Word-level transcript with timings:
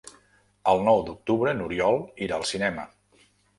El 0.73 0.81
nou 0.87 1.01
d'octubre 1.09 1.53
n'Oriol 1.59 2.01
irà 2.29 2.41
al 2.41 2.49
cinema. 2.55 2.91